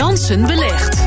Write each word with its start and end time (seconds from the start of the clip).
Jansen 0.00 0.46
belegt. 0.46 1.00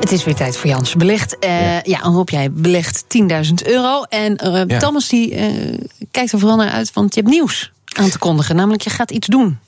Het 0.00 0.12
is 0.12 0.24
weer 0.24 0.34
tijd 0.34 0.56
voor 0.56 0.70
Jansen 0.70 0.98
Belegd. 0.98 1.36
Uh, 1.40 1.50
ja. 1.50 1.80
ja, 1.84 1.98
Rob, 1.98 2.28
jij 2.28 2.52
belegt 2.52 3.04
10.000 3.18 3.54
euro. 3.64 4.02
En 4.02 4.40
uh, 4.44 4.62
ja. 4.66 4.78
Thomas 4.78 5.08
die, 5.08 5.34
uh, 5.34 5.78
kijkt 6.10 6.32
er 6.32 6.38
vooral 6.38 6.56
naar 6.56 6.70
uit, 6.70 6.92
want 6.92 7.14
je 7.14 7.20
hebt 7.20 7.32
nieuws 7.32 7.72
aan 7.96 8.10
te 8.10 8.18
kondigen. 8.18 8.56
Namelijk, 8.56 8.82
je 8.82 8.90
gaat 8.90 9.10
iets 9.10 9.26
doen. 9.26 9.58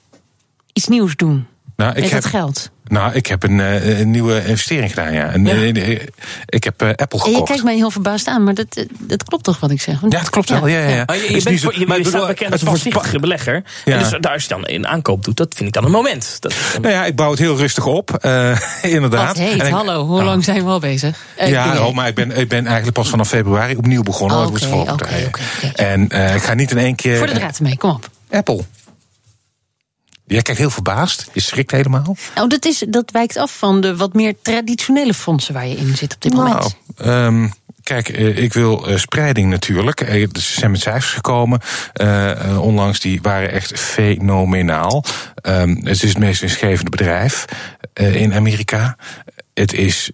Iets 0.72 0.86
nieuws 0.86 1.16
doen. 1.16 1.46
Nou, 1.76 1.90
ik 1.90 2.02
Met 2.02 2.10
heb, 2.10 2.22
dat 2.22 2.30
geld. 2.30 2.70
Nou, 2.84 3.12
ik 3.14 3.26
heb 3.26 3.42
een, 3.42 3.58
uh, 3.58 3.98
een, 4.00 4.10
nieuwe 4.10 4.44
investering 4.46 4.88
gedaan, 4.90 5.12
ja. 5.12 5.34
Een, 5.34 5.44
ja. 5.44 5.98
ik 6.46 6.64
heb 6.64 6.82
uh, 6.82 6.88
Apple 6.88 7.06
gekocht. 7.06 7.26
En 7.26 7.32
je 7.32 7.42
kijkt 7.42 7.64
mij 7.64 7.74
heel 7.74 7.90
verbaasd 7.90 8.26
aan, 8.26 8.44
maar 8.44 8.54
dat, 8.54 8.86
dat 8.98 9.24
klopt 9.24 9.44
toch 9.44 9.60
wat 9.60 9.70
ik 9.70 9.80
zeg? 9.80 10.00
Ja, 10.00 10.08
dat 10.08 10.30
klopt 10.30 10.48
wel, 10.48 10.66
ja. 10.66 10.78
ja, 10.78 10.88
ja. 10.88 11.14
Je, 11.14 11.34
je, 11.34 11.42
bent, 11.42 11.60
voor, 11.60 11.78
je, 11.78 11.86
je 11.98 12.04
staat 12.04 12.26
bekend 12.26 12.52
als 12.52 12.60
een 12.60 12.68
voorzichtige 12.68 13.18
belegger. 13.18 13.62
Ja. 13.84 13.98
Dus 13.98 14.10
daar, 14.20 14.32
als 14.32 14.42
je 14.42 14.48
dan 14.48 14.62
een 14.64 14.86
aankoop 14.86 15.24
doet, 15.24 15.36
dat 15.36 15.54
vind 15.54 15.68
ik 15.68 15.74
dan 15.74 15.84
een 15.84 15.90
moment. 15.90 16.36
Dat 16.40 16.54
dan... 16.72 16.82
Nou 16.82 16.94
ja, 16.94 17.04
ik 17.04 17.16
bouw 17.16 17.30
het 17.30 17.38
heel 17.38 17.56
rustig 17.56 17.86
op, 17.86 18.24
uh, 18.24 18.58
inderdaad. 18.82 19.26
Wat 19.26 19.36
heet, 19.36 19.62
ik, 19.62 19.72
hallo, 19.72 20.04
hoe 20.04 20.14
nou, 20.14 20.24
lang 20.24 20.44
zijn 20.44 20.64
we 20.64 20.70
al 20.70 20.80
bezig? 20.80 21.18
ja, 21.36 21.86
oh, 21.86 21.94
maar 21.94 22.08
ik 22.08 22.14
ben, 22.14 22.38
ik 22.38 22.48
ben 22.48 22.64
eigenlijk 22.66 22.96
pas 22.96 23.08
vanaf 23.08 23.28
februari 23.28 23.76
opnieuw 23.76 24.02
begonnen. 24.02 24.36
Oh, 24.36 24.46
Oké, 24.46 24.66
oké, 24.66 24.92
oké. 25.26 25.42
En 25.74 26.02
ik 26.34 26.42
ga 26.42 26.54
niet 26.54 26.70
in 26.70 26.78
één 26.78 26.94
keer... 26.94 27.18
Voor 27.18 27.26
de 27.26 27.32
draad 27.32 27.60
mee, 27.60 27.76
kom 27.76 27.90
op. 27.90 28.10
Apple. 28.30 28.64
Jij 30.26 30.42
kijkt 30.42 30.60
heel 30.60 30.70
verbaasd. 30.70 31.30
Je 31.32 31.40
schrikt 31.40 31.70
helemaal. 31.70 32.16
Nou, 32.34 32.48
dat, 32.48 32.64
is, 32.64 32.84
dat 32.88 33.10
wijkt 33.10 33.36
af 33.36 33.58
van 33.58 33.80
de 33.80 33.96
wat 33.96 34.14
meer 34.14 34.34
traditionele 34.42 35.14
fondsen 35.14 35.54
waar 35.54 35.66
je 35.66 35.76
in 35.76 35.96
zit 35.96 36.14
op 36.14 36.22
dit 36.22 36.32
nou, 36.32 36.48
moment. 36.48 36.76
Um, 37.04 37.52
Kijk, 37.84 38.08
ik 38.08 38.52
wil 38.52 38.86
spreiding 38.94 39.50
natuurlijk. 39.50 39.98
Ze 40.32 40.40
zijn 40.40 40.70
met 40.70 40.80
cijfers 40.80 41.12
gekomen. 41.12 41.60
Uh, 42.00 42.58
onlangs, 42.60 43.00
die 43.00 43.18
waren 43.22 43.52
echt 43.52 43.80
fenomenaal. 43.80 45.04
Um, 45.42 45.76
het 45.76 46.02
is 46.02 46.08
het 46.08 46.18
meest 46.18 46.40
winstgevende 46.40 46.90
bedrijf 46.90 47.44
uh, 47.94 48.14
in 48.14 48.34
Amerika. 48.34 48.96
Het 49.54 49.72
is 49.72 50.10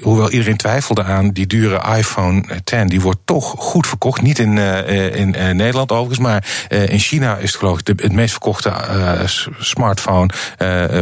hoewel 0.00 0.30
iedereen 0.30 0.56
twijfelde 0.56 1.02
aan 1.02 1.30
die 1.30 1.46
dure 1.46 1.96
iPhone 1.96 2.62
10, 2.64 2.86
die 2.86 3.00
wordt 3.00 3.20
toch 3.24 3.54
goed 3.58 3.86
verkocht. 3.86 4.22
Niet 4.22 4.38
in, 4.38 4.56
uh, 4.56 5.16
in 5.16 5.34
uh, 5.38 5.50
Nederland 5.50 5.92
overigens, 5.92 6.18
maar 6.18 6.66
in 6.68 6.98
China 6.98 7.36
is 7.36 7.50
het 7.50 7.58
geloof 7.58 7.78
ik 7.78 7.84
de, 7.84 8.02
het 8.02 8.12
meest 8.12 8.30
verkochte 8.30 8.72
smartphone 9.58 10.30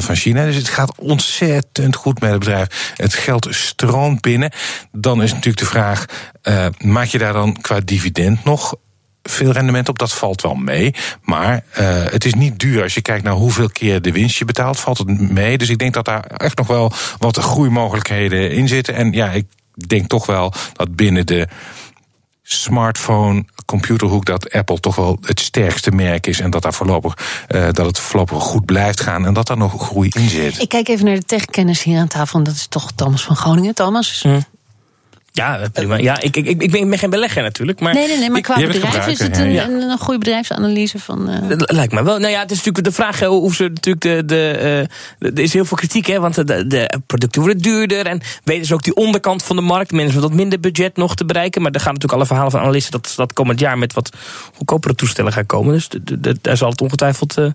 van 0.01 0.17
China. 0.17 0.45
Dus 0.45 0.57
het 0.57 0.69
gaat 0.69 0.99
ontzettend 0.99 1.97
goed 1.97 2.21
met 2.21 2.31
het 2.31 2.39
bedrijf. 2.39 2.93
Het 2.97 3.15
geld 3.15 3.47
stroomt 3.51 4.21
binnen. 4.21 4.51
Dan 4.93 5.23
is 5.23 5.31
natuurlijk 5.31 5.59
de 5.59 5.67
vraag, 5.67 6.05
maak 6.79 7.07
je 7.07 7.19
daar 7.19 7.33
dan 7.33 7.61
qua 7.61 7.81
dividend 7.85 8.45
nog 8.45 8.75
veel 9.23 9.53
rendement 9.53 9.89
op. 9.89 9.99
Dat 9.99 10.13
valt 10.13 10.43
wel 10.43 10.55
mee. 10.55 10.95
Maar 11.23 11.65
uh, 11.81 12.05
het 12.05 12.25
is 12.25 12.35
niet 12.35 12.59
duur. 12.59 12.83
Als 12.83 12.95
je 12.95 13.03
kijkt 13.03 13.25
naar 13.25 13.33
hoeveel 13.33 13.71
keer 13.71 14.03
de 14.03 14.13
winst 14.13 14.37
je 14.37 14.45
betaalt, 14.45 14.81
valt 14.81 14.99
het 14.99 15.31
mee. 15.31 15.59
Dus 15.59 15.69
ik 15.69 15.79
denk 15.79 15.95
dat 15.95 16.05
daar 16.05 16.25
echt 16.25 16.59
nog 16.59 16.67
wel 16.67 16.93
wat 17.19 17.39
groeimogelijkheden 17.39 18.51
in 18.51 18.69
zitten. 18.69 18.95
En 18.95 19.13
ja, 19.13 19.31
ik 19.31 19.47
denk 19.87 20.09
toch 20.09 20.27
wel 20.27 20.53
dat 20.73 20.97
binnen 20.97 21.27
de 21.27 21.49
smartphone, 22.43 23.45
computerhoek, 23.67 24.25
dat 24.25 24.53
Apple 24.53 24.81
toch 24.81 24.97
wel 24.97 25.19
het 25.21 25.41
sterkste 25.41 25.91
merk 25.91 26.27
is. 26.27 26.41
En 26.41 26.51
dat, 26.51 26.63
daar 26.63 26.75
voorlopig, 26.75 27.17
uh, 27.49 27.63
dat 27.71 27.87
het 27.87 27.99
voorlopig 27.99 28.43
goed 28.43 28.65
blijft 28.65 29.01
gaan. 29.01 29.27
En 29.27 29.35
dat 29.35 29.47
daar 29.47 29.57
nog 29.57 29.87
groei 29.87 30.09
in 30.13 30.29
zit. 30.29 30.61
Ik 30.61 30.69
kijk 30.69 30.89
even 30.89 31.05
naar 31.05 31.15
de 31.15 31.25
techkennis 31.25 31.83
hier 31.83 31.99
aan 31.99 32.09
tafel. 32.09 32.39
En 32.39 32.45
dat 32.45 32.55
is 32.55 32.67
toch 32.67 32.93
Thomas 32.95 33.23
van 33.23 33.37
Groningen. 33.37 33.75
Thomas? 33.75 34.23
Hm. 34.23 34.41
Ja, 35.41 35.69
prima. 35.73 35.97
Ja, 35.97 36.21
ik, 36.21 36.37
ik, 36.37 36.63
ik, 36.63 36.71
ben, 36.71 36.99
geen 36.99 37.11
belegger 37.11 37.43
natuurlijk. 37.43 37.81
Maar 37.81 37.95
nee, 37.95 38.07
nee, 38.07 38.19
nee, 38.19 38.31
maar 38.31 38.41
qua 38.41 38.57
bedrijf 38.57 39.07
is 39.07 39.19
het 39.19 39.39
een, 39.39 39.57
een, 39.57 39.91
een 39.91 39.99
goede 39.99 40.19
bedrijfsanalyse 40.19 40.99
van. 40.99 41.31
Uh... 41.31 41.37
Lijkt 41.57 41.93
me 41.93 42.03
wel. 42.03 42.19
Nou 42.19 42.33
ja, 42.33 42.41
het 42.41 42.51
is 42.51 42.57
natuurlijk 42.57 42.85
de 42.85 42.93
vraag 42.93 43.21
hoe 43.21 43.55
ze 43.55 43.63
natuurlijk 43.63 44.01
de. 44.01 44.25
de 44.25 44.89
uh, 45.19 45.31
er 45.31 45.39
is 45.39 45.53
heel 45.53 45.65
veel 45.65 45.77
kritiek, 45.77 46.07
hè, 46.07 46.21
want 46.21 46.35
de, 46.35 46.67
de 46.67 47.01
producten 47.07 47.41
worden 47.41 47.63
duurder. 47.63 48.07
En 48.07 48.21
weten 48.45 48.67
ze 48.67 48.75
ook 48.75 48.83
die 48.83 48.95
onderkant 48.95 49.43
van 49.43 49.57
de 49.57 49.63
markt. 49.63 49.93
Mensen 49.93 50.15
met 50.15 50.25
wat 50.25 50.33
minder 50.33 50.61
budget 50.61 50.97
nog 50.97 51.17
te 51.17 51.25
bereiken. 51.25 51.63
Maar 51.63 51.71
er 51.71 51.81
gaan 51.81 51.93
natuurlijk 51.93 52.19
alle 52.19 52.29
verhalen 52.29 52.53
van 52.53 52.61
analisten 52.61 52.93
dat 52.93 53.13
dat 53.17 53.33
komend 53.33 53.61
jaar 53.61 53.79
met 53.79 53.93
wat 53.93 54.17
goedkopere 54.55 54.95
toestellen 54.95 55.33
gaan 55.33 55.47
komen. 55.47 55.73
Dus 55.73 55.89
de, 55.89 56.21
de, 56.21 56.39
daar 56.41 56.57
zal 56.57 56.71
het 56.71 56.81
ongetwijfeld. 56.81 57.39
Uh, 57.39 57.51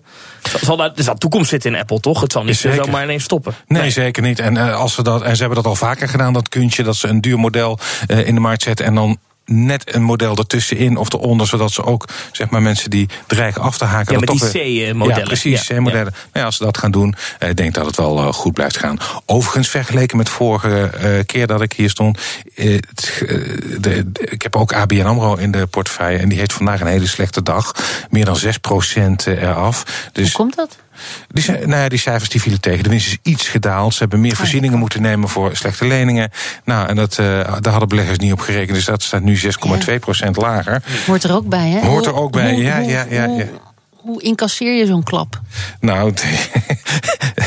zal 0.60 0.76
daar, 0.76 0.92
er 0.96 1.02
zal 1.02 1.14
toekomst 1.14 1.50
zitten 1.50 1.72
in 1.72 1.80
Apple, 1.80 2.00
toch? 2.00 2.20
Het 2.20 2.32
zal 2.32 2.44
niet 2.44 2.56
zomaar 2.56 3.04
ineens 3.04 3.24
stoppen. 3.24 3.54
Nee, 3.66 3.82
nee, 3.82 3.90
zeker 3.90 4.22
niet. 4.22 4.38
En, 4.38 4.56
als 4.56 4.94
ze 4.94 5.02
dat, 5.02 5.22
en 5.22 5.34
ze 5.34 5.38
hebben 5.38 5.62
dat 5.62 5.70
al 5.70 5.76
vaker 5.76 6.08
gedaan, 6.08 6.32
dat 6.32 6.48
kuntje, 6.48 6.82
dat 6.82 6.96
ze 6.96 7.08
een 7.08 7.20
duur 7.20 7.38
model 7.38 7.75
uh, 8.08 8.26
in 8.26 8.34
de 8.34 8.40
markt 8.40 8.62
zetten 8.62 8.86
en 8.86 8.94
dan 8.94 9.18
net 9.46 9.94
een 9.94 10.02
model 10.02 10.36
ertussenin 10.36 10.96
of 10.96 11.12
eronder, 11.12 11.46
zodat 11.46 11.72
ze 11.72 11.84
ook 11.84 12.08
zeg 12.32 12.50
maar, 12.50 12.62
mensen 12.62 12.90
die 12.90 13.08
dreigen 13.26 13.62
af 13.62 13.78
te 13.78 13.84
haken. 13.84 14.12
Ja, 14.12 14.18
met 14.18 14.28
die 14.28 14.90
C-modellen. 14.90 15.18
Ja, 15.18 15.24
precies, 15.24 15.66
C-modellen. 15.66 16.12
Ja. 16.12 16.18
Nou 16.18 16.30
ja, 16.32 16.44
als 16.44 16.56
ze 16.56 16.64
dat 16.64 16.78
gaan 16.78 16.90
doen, 16.90 17.14
ik 17.38 17.48
uh, 17.48 17.54
denk 17.54 17.74
dat 17.74 17.86
het 17.86 17.96
wel 17.96 18.18
uh, 18.18 18.32
goed 18.32 18.52
blijft 18.52 18.76
gaan. 18.76 18.98
Overigens, 19.26 19.68
vergeleken 19.68 20.16
met 20.16 20.28
vorige 20.28 20.90
uh, 21.02 21.24
keer 21.26 21.46
dat 21.46 21.60
ik 21.60 21.72
hier 21.72 21.90
stond, 21.90 22.18
het, 22.54 23.22
de, 23.78 24.12
de, 24.12 24.26
ik 24.30 24.42
heb 24.42 24.56
ook 24.56 24.72
ABN 24.72 25.04
AMRO 25.04 25.34
in 25.34 25.50
de 25.50 25.66
portefeuille 25.66 26.18
en 26.18 26.28
die 26.28 26.38
heeft 26.38 26.52
vandaag 26.52 26.80
een 26.80 26.86
hele 26.86 27.06
slechte 27.06 27.42
dag. 27.42 27.72
Meer 28.10 28.24
dan 28.24 28.38
6% 28.38 28.48
eraf. 29.24 30.08
Dus, 30.12 30.24
Hoe 30.24 30.32
komt 30.32 30.56
dat? 30.56 30.76
Die, 31.28 31.50
nou 31.50 31.82
ja, 31.82 31.88
die 31.88 31.98
cijfers 31.98 32.30
die 32.30 32.40
vielen 32.40 32.60
tegen. 32.60 32.84
De 32.84 32.90
winst 32.90 33.06
is 33.06 33.18
iets 33.22 33.48
gedaald. 33.48 33.92
Ze 33.92 33.98
hebben 33.98 34.20
meer 34.20 34.32
oh, 34.32 34.38
voorzieningen 34.38 34.78
moeten 34.78 35.02
nemen 35.02 35.28
voor 35.28 35.56
slechte 35.56 35.86
leningen. 35.86 36.30
Nou, 36.64 36.88
en 36.88 36.96
dat, 36.96 37.18
uh, 37.20 37.26
daar 37.60 37.70
hadden 37.70 37.88
beleggers 37.88 38.18
niet 38.18 38.32
op 38.32 38.40
gerekend. 38.40 38.74
Dus 38.74 38.84
dat 38.84 39.02
staat 39.02 39.22
nu 39.22 39.36
6,2 39.36 39.42
ja. 39.42 40.30
lager. 40.32 40.82
Hoort 41.06 41.24
er 41.24 41.34
ook 41.34 41.48
bij, 41.48 41.68
hè? 41.68 41.80
Hoort 41.80 42.06
er 42.06 42.14
ook 42.14 42.32
bij, 42.32 42.52
hoe, 42.52 42.62
ja, 42.62 42.78
ja, 42.78 43.06
ja, 43.08 43.24
ja 43.24 43.46
hoe 44.06 44.22
incasseer 44.22 44.72
je 44.72 44.86
zo'n 44.86 45.02
klap? 45.02 45.40
Nou, 45.80 46.12
eh, 46.14 46.32
eh, 47.34 47.45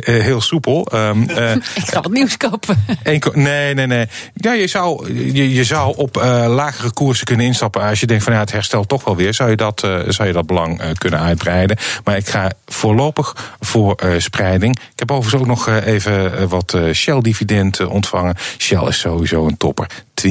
heel 0.00 0.40
soepel. 0.40 0.88
Um, 0.94 1.30
uh, 1.30 1.50
ik 1.80 1.86
ga 1.86 2.00
wat 2.00 2.12
nieuws 2.12 2.36
kopen. 2.36 2.84
nee, 3.32 3.74
nee, 3.74 3.86
nee. 3.86 4.06
Ja, 4.34 4.52
je, 4.52 4.66
zou, 4.66 5.14
je, 5.32 5.54
je 5.54 5.64
zou 5.64 5.96
op 5.96 6.16
lagere 6.46 6.90
koersen 6.90 7.26
kunnen 7.26 7.46
instappen. 7.46 7.82
Als 7.82 8.00
je 8.00 8.06
denkt 8.06 8.24
van 8.24 8.32
ja, 8.32 8.38
het 8.38 8.52
herstelt 8.52 8.88
toch 8.88 9.04
wel 9.04 9.16
weer. 9.16 9.34
Zou 9.34 9.50
je 9.50 9.56
dat, 9.56 9.80
zou 10.08 10.28
je 10.28 10.32
dat 10.32 10.46
belang 10.46 10.98
kunnen 10.98 11.20
uitbreiden. 11.20 11.76
Maar 12.04 12.16
ik 12.16 12.28
ga 12.28 12.52
voorlopig 12.66 13.54
voor 13.60 13.96
spreiding. 14.18 14.78
Ik 14.78 14.98
heb 14.98 15.10
overigens 15.10 15.42
ook 15.42 15.48
nog 15.48 15.68
even 15.68 16.48
wat 16.48 16.78
Shell-dividend 16.92 17.86
ontvangen. 17.86 18.36
Shell 18.58 18.86
is 18.86 18.98
sowieso 18.98 19.46
een 19.46 19.56
topper. 19.56 19.86
20% 20.28 20.30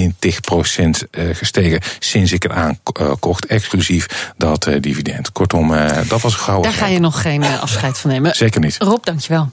gestegen 1.31 1.79
sinds 1.99 2.31
ik 2.31 2.43
het 2.43 2.51
aankocht. 2.51 3.45
Exclusief 3.45 4.31
dat 4.37 4.69
dividend. 4.79 5.31
Kortom, 5.31 5.73
dat 6.07 6.21
was 6.21 6.35
gauw. 6.35 6.61
Daar 6.61 6.73
ga 6.73 6.87
je 6.87 6.99
nog 6.99 7.21
geen 7.21 7.43
afscheid 7.43 7.97
van 7.97 8.09
nemen. 8.09 8.35
Zeker 8.35 8.59
niet. 8.59 8.75
Rob, 8.79 9.02
dankjewel. 9.05 9.49